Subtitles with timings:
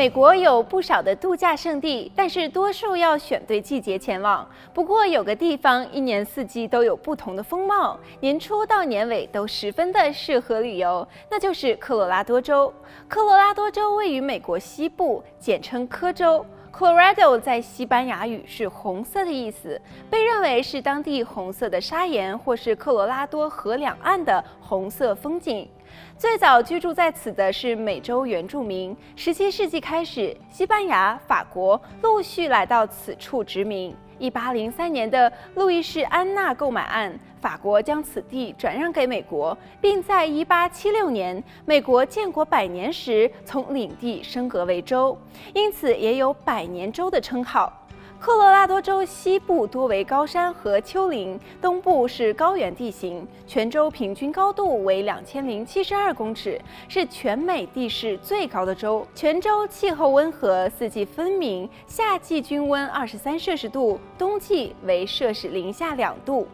[0.00, 4.48] 美国有不少的度假胜地，但是多数要选对季节前往。
[4.72, 12.72] 不过有个地方一年四季都有不同的风貌，年初到年尾都十分的适合旅游，那就是科罗拉多州。
[13.08, 16.46] 科罗拉多州位于美国西部，简称科州。
[16.72, 25.68] Colorado 在西班牙语是红色的意思，被认为是当地红色的砂岩或是科罗拉多河两岸的红色风景。
[26.16, 28.96] 最早居住在此的是美洲原住民。
[29.16, 33.94] 十七世纪开始，西班牙、法国陆续来到此处殖民。
[34.20, 45.16] 一八零三年的路易士安那购买案，法国将此地转让给美国，并在一八七六年美国建国百年时从领地升格为州，
[45.54, 47.72] 因此也有百年州的称号。
[48.20, 53.26] 科罗拉多州西部多为高山和丘陵，东部是高原地形。
[53.46, 59.06] 全州平均高度为两千零七十二公尺，是全美地势最高的州。
[59.14, 66.46] 全州气候温和，四季分明，夏季均温二十三摄氏度，冬季为摄氏零下两度。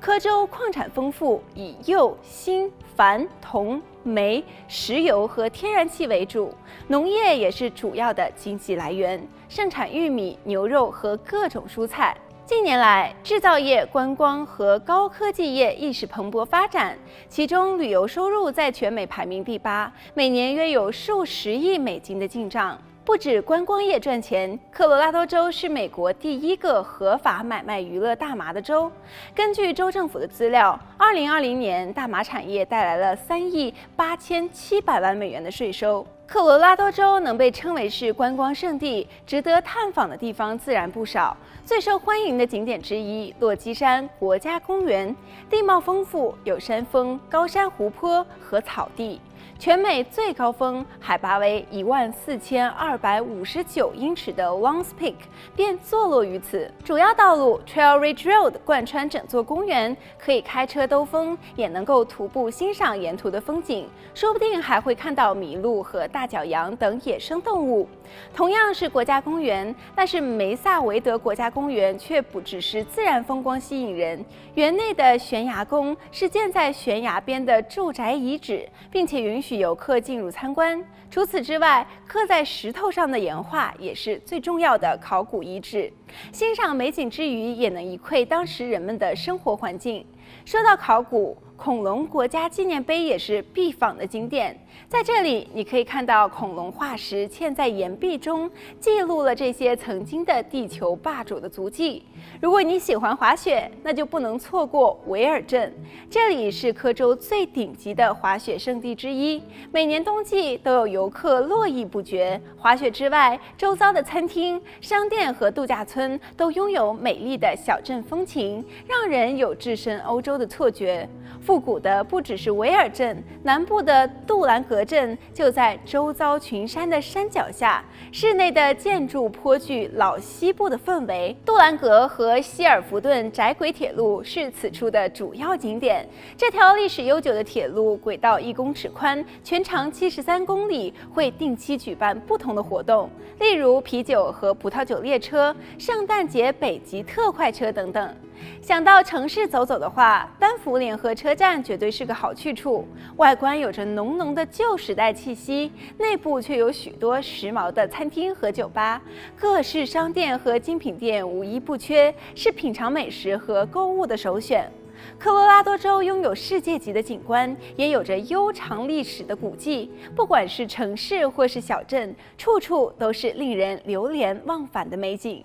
[0.00, 6.54] 科州矿产丰富，以铀、锌、鈩、铜、煤、石油和天然气为主，
[6.88, 12.16] 农业也是主要的经济来源，盛产玉米、牛肉和各种蔬菜。
[12.46, 22.76] 近年来，制造业、观光和高科技业亦是蓬勃发展，其中旅游收入在全美排名第八，每年约有数十亿美金的进账。
[23.10, 28.88] 不止观光业赚钱，科罗拉多州是美国第一个合法买卖娱乐大麻的州。
[29.34, 36.06] 根据州政府的资料，二零二零年大麻产业带来了三亿八千七百万美元的税收。
[36.24, 41.36] 科罗拉多州能被称为是观光胜地，值得探访的地方自然不少。
[41.64, 45.12] 最受欢迎的景点之一，落基山国家公园，
[45.50, 49.20] 地貌丰富，有山峰、高山、湖泊和草地。
[49.58, 55.16] 全美最高峰海拔为一万四千二百五十九英尺的 Longs Peak
[55.54, 56.70] 便坐落于此。
[56.82, 67.86] 主要道路 Trail Ridge Road 贯穿整座公园，可以开车兜风，也能够徒步欣赏沿途的风景，说不定还会看到麋鹿和大角羊等野生动物。
[68.34, 79.60] 同样是国家公园，但是梅萨维德国家公园却不只是自然风光吸引人，园内的悬崖宫是建在悬崖边的住宅遗址，并且允许。
[79.60, 80.82] 游客进入参观。
[81.10, 85.92] 除此之外，刻在石头上的岩画也是最重要的考古遗址。
[86.32, 90.06] 欣赏美景之余，也能一窥当时人们的生活环境。
[90.46, 94.58] 说到考古，恐龙国家纪念碑也是必访的景点。
[94.88, 98.50] 在这里，你可以看到恐龙化石嵌在岩壁中，
[98.80, 102.02] 记录了这些曾经的地球霸主的足迹。
[102.40, 105.70] 如果你喜欢滑雪，那就不能错过维尔镇。
[106.08, 112.40] 这里是科州最顶级的滑雪胜地之一，每年冬季都有游客络绎不绝。
[112.56, 121.06] 滑雪之外，周遭的餐厅、商店和度假村都拥有美丽的小镇风情，让人有置身欧洲的错觉。
[121.50, 127.84] 复古的不只是维尔镇，南部的杜兰格镇就在周遭群山的山脚下。
[128.12, 131.36] 市内的建筑颇具老西部的氛围。
[131.44, 136.08] 杜兰格和希尔弗顿窄轨铁路是此处的主要景点。
[136.36, 143.10] 这条历史悠久的铁路轨道一公尺宽，全长七十三公里，会定期举办不同的活动，
[143.40, 148.14] 例如啤酒和葡萄酒列车、圣诞节北极特快车等等。
[148.60, 152.86] 想到城市走走的话，丹佛联合车站绝对是个好去处。
[153.16, 159.00] 外观有着浓浓的旧时代气息，内部却有许多时髦的餐厅和酒吧，
[159.36, 164.70] 各式商店和精品店无一不缺，是品尝美食和购物的首选。
[165.18, 169.90] 科罗拉多州拥有世界级的景观，也有着悠长历史的古迹。
[170.14, 175.42] 不管是城市或是小镇，处处都是令人流连忘返的美景。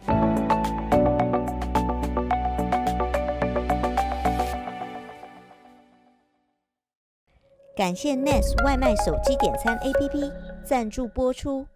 [7.76, 10.32] 感谢 Nest 外卖手机点餐 APP
[10.64, 11.68] 赞助播出。